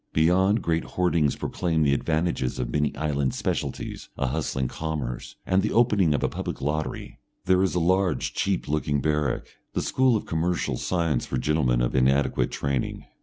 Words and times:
Beyond, 0.13 0.63
great 0.63 0.83
hoardings 0.83 1.35
proclaim 1.35 1.83
the 1.83 1.93
advantages 1.93 2.57
of 2.57 2.71
many 2.71 2.95
island 2.97 3.35
specialities, 3.35 4.09
a 4.17 4.25
hustling 4.25 4.67
commerce, 4.67 5.35
and 5.45 5.61
the 5.61 5.71
opening 5.71 6.15
of 6.15 6.23
a 6.23 6.27
Public 6.27 6.59
Lottery. 6.59 7.19
There 7.45 7.61
is 7.61 7.75
a 7.75 7.79
large 7.79 8.33
cheap 8.33 8.67
looking 8.67 8.99
barrack, 8.99 9.45
the 9.73 9.81
school 9.83 10.15
of 10.15 10.25
Commercial 10.25 10.77
Science 10.77 11.27
for 11.27 11.37
gentlemen 11.37 11.81
of 11.83 11.93
inadequate 11.93 12.49
training.... 12.49 13.05